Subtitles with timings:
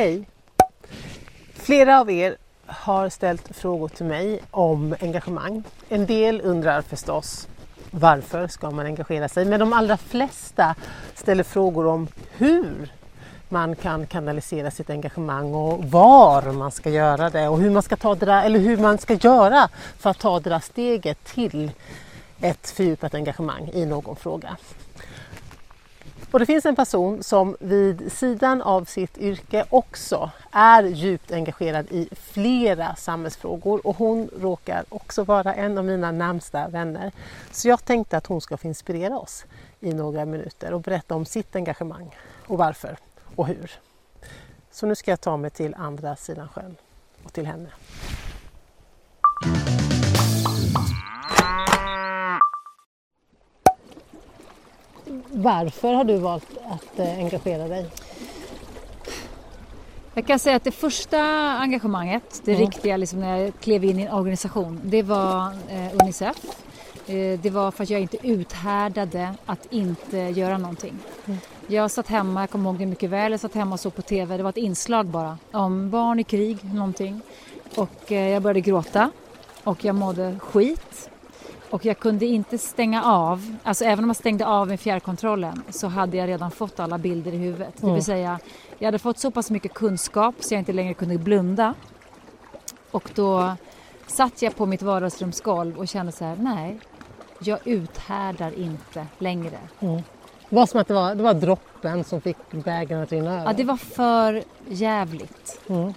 [0.00, 0.24] Hej!
[1.54, 5.62] Flera av er har ställt frågor till mig om engagemang.
[5.88, 7.48] En del undrar förstås
[7.90, 9.44] varför ska man engagera sig?
[9.44, 10.74] Men de allra flesta
[11.14, 12.92] ställer frågor om hur
[13.48, 17.96] man kan kanalisera sitt engagemang och var man ska göra det och hur man ska,
[17.96, 21.70] ta det där, eller hur man ska göra för att ta det där steget till
[22.40, 24.56] ett fördjupat engagemang i någon fråga.
[26.32, 31.86] Och det finns en person som vid sidan av sitt yrke också är djupt engagerad
[31.90, 37.12] i flera samhällsfrågor och hon råkar också vara en av mina närmsta vänner.
[37.50, 39.44] Så jag tänkte att hon ska få inspirera oss
[39.80, 42.16] i några minuter och berätta om sitt engagemang
[42.46, 42.96] och varför
[43.36, 43.70] och hur.
[44.70, 46.76] Så nu ska jag ta mig till andra sidan sjön
[47.24, 47.68] och till henne.
[55.32, 57.86] Varför har du valt att eh, engagera dig?
[60.14, 61.20] Jag kan säga att det första
[61.58, 62.66] engagemanget, det mm.
[62.66, 66.36] riktiga liksom när jag klev in i en organisation, det var eh, Unicef.
[67.06, 70.98] Eh, det var för att jag inte uthärdade att inte göra någonting.
[71.26, 71.38] Mm.
[71.66, 74.02] Jag satt hemma, jag kommer ihåg det mycket väl, jag satt hemma och såg på
[74.02, 77.20] TV, det var ett inslag bara om barn i krig, någonting.
[77.76, 79.10] Och eh, jag började gråta
[79.64, 81.09] och jag mådde skit
[81.70, 85.86] och jag kunde inte stänga av, alltså även om jag stängde av med fjärrkontrollen så
[85.86, 87.60] hade jag redan fått alla bilder i huvudet.
[87.60, 87.74] Mm.
[87.80, 88.02] Det vill mm.
[88.02, 88.38] säga,
[88.78, 91.74] jag hade fått så pass mycket kunskap så jag inte längre kunde blunda.
[92.90, 93.56] Och då
[94.06, 96.78] satt jag på mitt vardagsrumsgolv och kände så här, nej,
[97.40, 99.58] jag uthärdar inte längre.
[99.80, 100.02] Mm.
[100.48, 103.44] Det var som att det var, det var droppen som fick bägaren att rinna över.
[103.44, 105.60] Ja, det var för jävligt.
[105.68, 105.94] Mm.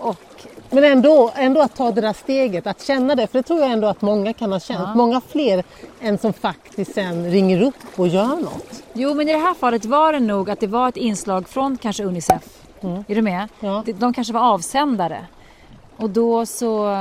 [0.00, 3.60] Och men ändå, ändå att ta det där steget, att känna det, för det tror
[3.60, 4.80] jag ändå att många kan ha känt.
[4.80, 4.94] Ja.
[4.94, 5.64] Många fler
[6.00, 8.82] än som faktiskt sen ringer upp och gör något.
[8.92, 11.78] Jo, men i det här fallet var det nog att det var ett inslag från
[11.78, 12.42] kanske Unicef.
[12.80, 13.04] Mm.
[13.08, 13.48] Är du med?
[13.60, 13.84] Ja.
[13.98, 15.26] De kanske var avsändare.
[15.96, 16.94] Och då så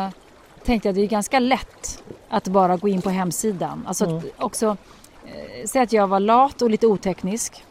[0.63, 3.85] tänkte jag att det är ganska lätt att bara gå in på hemsidan.
[3.87, 4.23] Alltså mm.
[4.37, 4.77] också,
[5.25, 7.63] eh, säg att jag var lat och lite oteknisk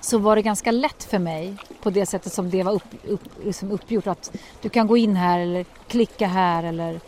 [0.00, 3.22] så var det ganska lätt för mig på det sättet som det var upp, upp,
[3.44, 7.00] liksom uppgjort att du kan gå in här eller klicka här eller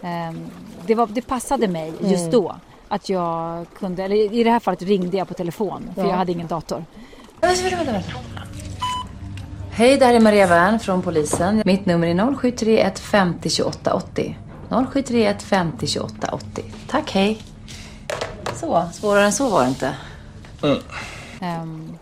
[0.00, 0.50] um,
[0.86, 2.30] det, var, det passade mig just mm.
[2.30, 2.56] då
[2.88, 6.08] att jag kunde, eller i det här fallet ringde jag på telefon för ja.
[6.08, 6.84] jag hade ingen dator.
[9.70, 11.62] Hej, det här är Maria Wern från polisen.
[11.64, 14.38] Mitt nummer är 0731 50 28 80.
[14.68, 16.64] 0731 50 28 80.
[16.88, 17.42] Tack, hej.
[18.54, 19.94] Så, svårare än så var det inte.
[20.62, 20.78] Mm.
[21.62, 21.98] Um,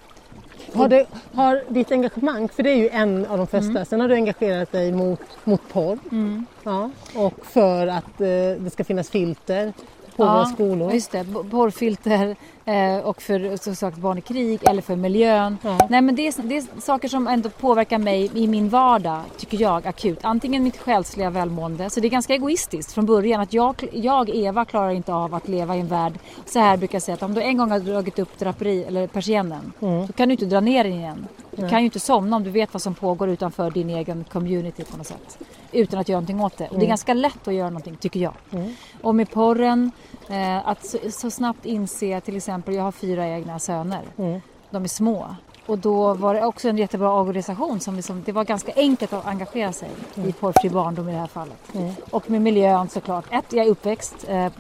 [0.74, 3.84] har, det, har ditt engagemang, för det är ju en av de första, mm.
[3.84, 6.46] sen har du engagerat dig mot, mot porr mm.
[6.62, 8.26] ja, och för att eh,
[8.58, 9.72] det ska finnas filter
[10.20, 10.92] på ja, våra skolor.
[10.92, 11.24] just det.
[11.50, 15.58] Porrfilter eh, och för som sagt barn i krig eller för miljön.
[15.62, 15.78] Ja.
[15.88, 19.60] Nej men det är, det är saker som ändå påverkar mig i min vardag, tycker
[19.60, 20.18] jag, akut.
[20.22, 24.64] Antingen mitt själsliga välmående, så det är ganska egoistiskt från början att jag, jag Eva,
[24.64, 26.12] klarar inte av att leva i en värld,
[26.46, 29.06] så här brukar jag säga att om du en gång har dragit upp draperi eller
[29.06, 30.06] persiennen, mm.
[30.06, 31.26] så kan du inte dra ner den igen.
[31.50, 34.84] Du kan ju inte somna om du vet vad som pågår utanför din egen community
[34.84, 35.38] på något sätt.
[35.72, 36.64] Utan att göra någonting åt det.
[36.64, 36.88] Och det är mm.
[36.88, 38.32] ganska lätt att göra någonting, tycker jag.
[38.50, 38.74] Mm.
[39.02, 39.90] Och med porren,
[40.28, 44.02] eh, att så, så, snabbt inse till exempel, jag har fyra egna söner.
[44.16, 44.40] Mm.
[44.70, 45.26] De är små.
[45.66, 49.26] Och då var det också en jättebra organisation som liksom, det var ganska enkelt att
[49.26, 50.28] engagera sig mm.
[50.28, 51.74] i porrfri barndom i det här fallet.
[51.74, 51.94] Mm.
[52.10, 53.24] Och med miljön såklart.
[53.30, 54.52] Ett, jag är uppväxt eh,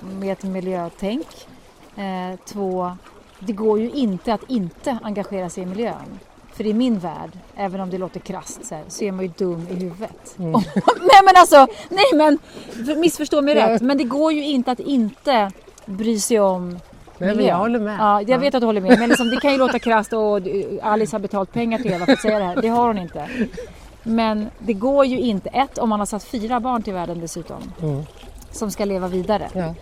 [0.00, 1.26] med ett miljötänk.
[1.96, 2.92] Eh, två,
[3.38, 6.18] det går ju inte att inte engagera sig i miljön.
[6.58, 9.30] För i min värld, även om det låter krasst så, här, så är man ju
[9.36, 10.38] dum i huvudet.
[10.38, 10.52] Mm.
[11.00, 12.38] nej men alltså, nej men
[13.00, 13.82] missförstå mig rätt.
[13.82, 15.50] Men det går ju inte att inte
[15.86, 16.78] bry sig om
[17.18, 17.96] Nej, men jag håller med.
[18.00, 18.98] Ja, jag vet att du håller med.
[18.98, 20.40] Men liksom, det kan ju låta krasst och
[20.82, 22.62] Alice har betalt pengar till Eva för att säga det här.
[22.62, 23.28] Det har hon inte.
[24.02, 25.48] Men det går ju inte.
[25.48, 27.72] Ett, om man har satt fyra barn till världen dessutom.
[27.82, 28.02] Mm.
[28.50, 29.48] Som ska leva vidare.
[29.52, 29.74] Ja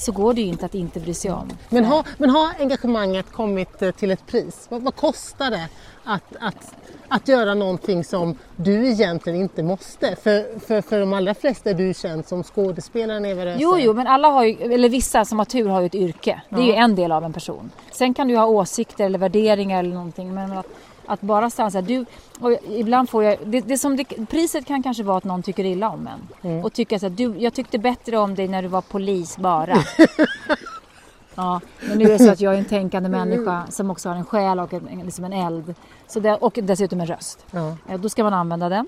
[0.00, 1.48] så går det ju inte att inte bry sig om.
[1.68, 4.66] Men har, men har engagemanget kommit eh, till ett pris?
[4.68, 5.68] Vad, vad kostar det
[6.04, 6.74] att, att,
[7.08, 10.16] att göra någonting som du egentligen inte måste?
[10.16, 13.58] För, för, för de allra flesta är du känd som skådespelaren Eva Röse.
[13.62, 16.42] Jo, jo, men alla har ju, eller vissa som har tur har ju ett yrke.
[16.48, 16.66] Det är ja.
[16.66, 17.70] ju en del av en person.
[17.92, 20.66] Sen kan du ha åsikter eller värderingar eller någonting men att
[21.08, 22.04] att bara stanna så här, du,
[22.40, 25.64] och ibland får jag, det, det som det, priset kan kanske vara att någon tycker
[25.64, 26.50] illa om en.
[26.50, 26.64] Mm.
[26.64, 29.76] Och tycker så här, du, jag tyckte bättre om dig när du var polis bara.
[31.34, 34.16] ja, men nu är det så att jag är en tänkande människa som också har
[34.16, 35.74] en själ och en, liksom en eld.
[36.06, 37.46] Så det, och dessutom en röst.
[37.88, 38.86] Eh, då ska man använda den.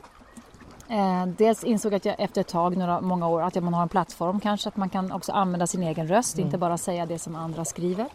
[0.89, 4.41] Eh, dels insåg jag efter ett tag, några, många år, att man har en plattform
[4.41, 6.47] kanske, att man kan också använda sin egen röst, mm.
[6.47, 8.07] inte bara säga det som andra skriver.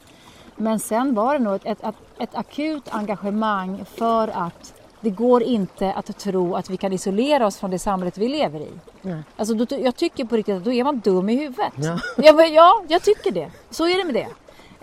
[0.55, 5.93] Men sen var det nog ett, ett, ett, akut engagemang för att det går inte
[5.93, 8.71] att tro att vi kan isolera oss från det samhället vi lever i.
[9.01, 9.23] Nej.
[9.37, 11.73] Alltså, då, jag tycker på riktigt att då är man dum i huvudet.
[11.75, 11.99] Ja.
[12.17, 13.51] Ja, men, ja jag tycker det.
[13.69, 14.27] Så är det med det.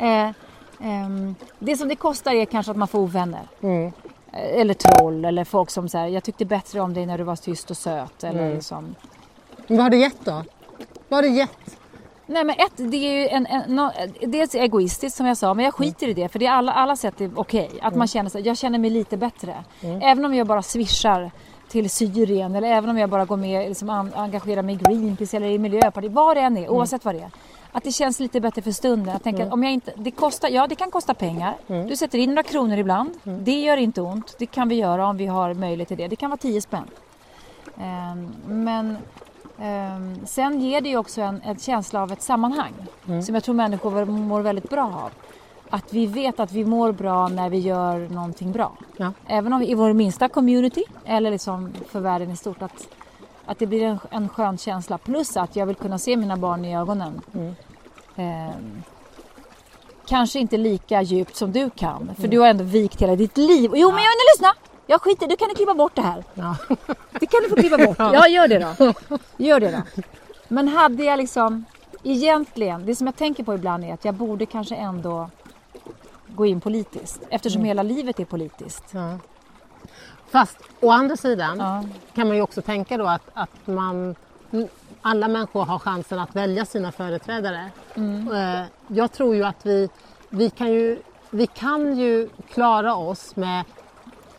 [0.05, 0.31] Eh,
[0.81, 3.49] ehm, det som det kostar är kanske att man får ovänner.
[3.63, 3.93] Mm.
[4.33, 7.37] Eh, Eller troll eller folk som säger jag tyckte bättre om dig när du var
[7.37, 8.25] tyst och söt.
[8.25, 8.95] Eller Mm.
[9.67, 10.45] Men vad har det gett då?
[11.09, 11.77] Vad har det gett?
[12.27, 13.91] Nej men ett, det är ju en, en, no,
[14.27, 16.97] dels egoistiskt som jag sa men jag skiter i det för det är alla, alla
[16.97, 17.71] sätt är okej.
[17.83, 19.65] Att man känner sig, jag känner mig lite bättre.
[19.83, 21.31] Även om jag bara swishar
[21.69, 25.37] till Syrien eller även om jag bara går med liksom, an, engagerar mig i Greenpeace
[25.37, 27.31] eller i Miljöpartiet, vad det än är, oavsett vad det är.
[27.73, 29.13] Att det känns lite bättre för stunden.
[29.13, 31.55] Jag tänker att om jag inte, det kostar, ja det kan kosta pengar.
[31.89, 33.11] Du sätter in några kronor ibland.
[33.25, 34.35] Det gör inte ont.
[34.39, 36.09] Det kan vi göra om vi har möjlighet till det.
[36.09, 36.87] Det kan vara 10 spänn.
[37.81, 38.97] Ehm, men
[40.25, 42.73] sen ger det ju också en, en känsla av ett sammanhang
[43.25, 45.11] som jag tror människor mår väldigt bra av.
[45.71, 48.73] Att vi vet att vi mår bra när vi gör någonting bra.
[48.97, 49.13] Ja.
[49.27, 52.63] Även om vi i vår minsta community eller liksom för världen i stort.
[52.63, 52.89] Att,
[53.47, 54.99] att det blir en, en skön känsla.
[54.99, 57.21] Plus att jag vill kunna se mina barn i ögonen.
[58.17, 58.83] Ehm,
[60.07, 62.11] kanske inte lika djupt som du kan.
[62.21, 63.71] För du har ändå vikt hela ditt liv.
[63.75, 64.72] Jo men jag vill lyssna!
[64.87, 66.25] Jag skiter du kan du klippa bort det här.
[66.35, 66.57] Ja.
[67.21, 67.97] Det kan du få klippa bort.
[67.99, 68.93] Ja, gör det då.
[69.37, 70.03] Gör det då.
[70.49, 71.65] Men hade jag liksom
[72.03, 75.31] egentligen, det som jag tänker på ibland är att jag borde kanske ändå
[76.29, 78.85] gå in politiskt eftersom hela livet är politiskt.
[78.91, 79.19] Ja.
[80.31, 81.85] Fast å andra sidan Ja.
[82.15, 84.15] kan man ju också tänka då att, att man,
[85.03, 87.71] alla människor har chansen att välja sina företrädare.
[87.97, 89.89] Eh, Jag tror ju att vi,
[90.29, 93.65] vi, kan ju, vi kan ju klara oss med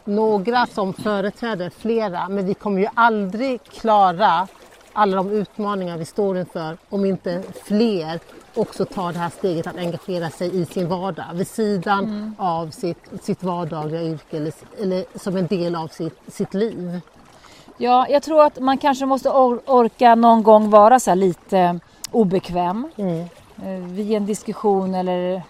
[0.06, 4.48] några som företräder flera men vi kommer ju aldrig klara
[4.94, 8.20] alla de utmaningar vi står inför om inte fler
[8.56, 13.10] också tar det här steget att engagera sig i sin vardag vid sidan av sitt,
[13.22, 17.02] sitt vardagliga yrke eller, eller som en del av sitt, sitt liv.
[17.78, 21.80] Ja, jag tror att man kanske måste or- orka någon gång vara så lite
[22.12, 23.20] obekväm Mm.
[23.64, 25.44] eh, vid en diskussion eller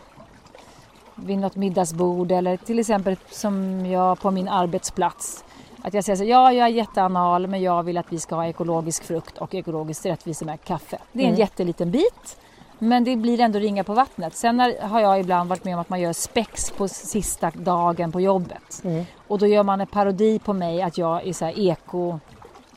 [1.15, 5.44] vid något middagsbord eller till exempel som jag på min arbetsplats.
[5.83, 8.45] Att jag säger så ja jag är jätteanal men jag vill att vi ska ha
[8.48, 10.98] ekologisk frukt och ekologiskt rättvisemärkt kaffe.
[11.12, 11.39] Det är en Mm.
[11.39, 12.38] jätteliten bit
[12.80, 14.36] men det blir ändå ringa på vattnet.
[14.36, 18.21] Sen har jag ibland varit med om att man gör spex på sista dagen på
[18.21, 18.81] jobbet.
[18.83, 19.06] Mm.
[19.27, 22.19] Och då gör man en parodi på mig att jag är så här eko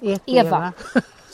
[0.01, 0.73] Eko, Eva.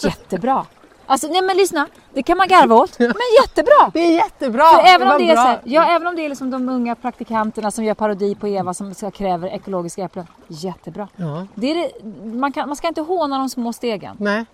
[0.04, 0.66] Jättebra.
[1.06, 2.99] Alltså nej men lyssna, det kan man garva åt.
[2.99, 3.12] Men
[3.43, 3.90] jättebra!
[3.93, 4.64] Det är jättebra!
[4.64, 5.43] För även, Vad om det är bra.
[5.44, 8.49] så här, ja, även om det är liksom de unga praktikanterna som gör parodi på
[8.49, 10.26] Eva som ska kräver ekologiska äpplen.
[10.49, 11.08] Jättebra.
[11.16, 11.46] Ja.
[11.54, 12.06] Det är det,
[12.38, 14.16] man, kan, man ska inte håna de små stegen.
[14.19, 14.44] Nej,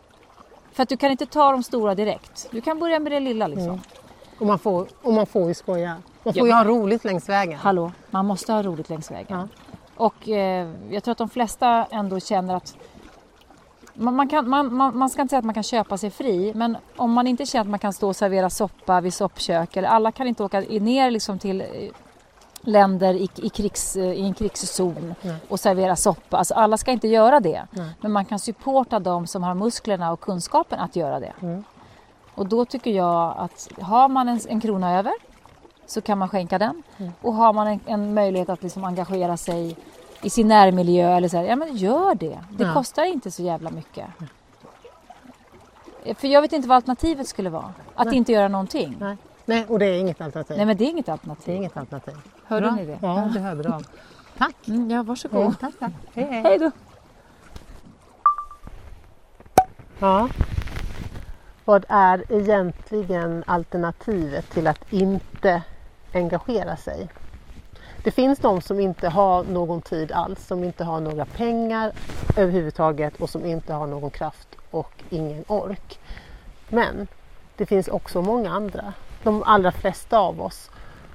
[0.73, 2.49] För att du kan inte ta de stora direkt.
[2.51, 3.81] Du kan börja med det lilla liksom.
[4.39, 5.97] och man får, och man får ju skoja.
[6.23, 6.47] Man får Ja.
[6.47, 7.59] ju ha roligt längs vägen.
[7.59, 9.27] Hallå, man måste ha roligt längs vägen.
[9.39, 9.49] Ja.
[9.97, 12.77] Och eh, jag tror att de flesta ändå känner att
[13.99, 16.53] man, man, kan, man, man, man ska inte säga att man kan köpa sig fri
[16.55, 19.89] men om man inte känner att man kan stå och servera soppa vid soppkök eller
[19.89, 21.67] alla kan inte åka ner liksom till eh,
[22.61, 25.37] länder i, i, krigs, eh, i en krigszon Nej.
[25.49, 26.37] och servera soppa.
[26.37, 27.67] Alltså alla ska inte göra det.
[27.71, 27.91] Nej.
[28.01, 31.33] Men man kan supporta de som har musklerna och kunskapen att göra det.
[31.43, 31.65] Mm.
[32.35, 35.13] Och då tycker jag att har man en, en krona över
[35.87, 36.83] så kan man skänka den.
[36.97, 37.13] Mm.
[37.23, 39.77] Och har man en, en möjlighet att liksom engagera sig
[40.23, 42.39] i sin närmiljö eller så här, ja men gör det.
[42.51, 42.75] Det Ja.
[42.75, 44.07] kostar inte så jävla mycket.
[46.19, 47.73] För jag vet inte vad alternativet skulle vara.
[47.95, 48.17] Att Nej.
[48.17, 48.97] inte göra någonting.
[49.01, 49.17] Nej.
[49.45, 50.57] Nej, och det är inget alternativ.
[50.57, 51.55] Nej men det är inget Det är alternativ.
[51.55, 52.15] inget alternativ.
[52.45, 52.75] Hörde Bra.
[52.75, 52.99] ni det?
[53.03, 53.85] Ja, det hörde de.
[54.39, 54.69] Tack!
[54.69, 55.41] Mm, ja, varsågod.
[55.41, 55.93] Mm, tack, tack.
[56.15, 56.43] Hej, hej.
[56.43, 56.71] Hej då.
[59.99, 60.29] Ja.
[61.65, 65.63] Vad är egentligen alternativet till att inte
[66.15, 67.09] engagera sig?
[68.03, 71.93] Det finns de som inte har någon tid alls, som inte har några pengar
[72.37, 75.99] överhuvudtaget och som inte har någon kraft och ingen ork.
[76.69, 77.09] Men
[77.57, 80.71] det finns också många andra, de allra flesta av oss,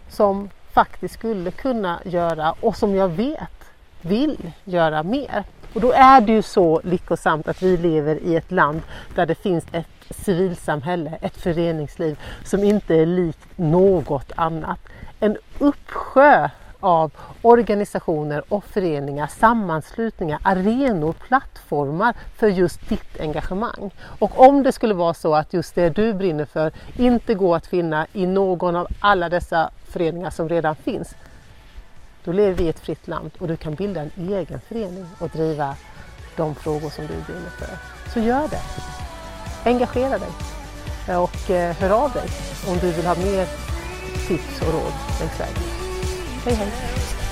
[0.09, 3.71] som faktiskt skulle kunna göra och som jag vet
[4.01, 5.43] vill göra mer.
[5.73, 8.81] Och då är det ju så lyckosamt att vi lever i ett land
[9.15, 14.79] där det finns ett civilsamhälle, ett föreningsliv som inte är likt något annat.
[15.19, 16.49] En uppsjö
[16.83, 17.11] av
[17.41, 23.91] organisationer och föreningar, sammanslutningar, arenor, plattformar för just ditt engagemang.
[24.19, 27.67] Och om det skulle vara så att just det du brinner för inte går att
[27.67, 31.15] finna i någon av alla dessa föreningar som redan finns,
[32.23, 35.29] då lever vi i ett fritt land och du kan bilda en egen förening och
[35.29, 35.75] driva
[36.35, 37.77] de frågor som du brinner för.
[38.13, 38.61] Så gör det!
[39.69, 40.29] Engagera dig
[41.17, 42.27] och eh, hör av dig
[42.67, 43.47] om du vill ha mer
[44.27, 45.82] tips och råd längs vägen.
[46.45, 47.22] Hej hej!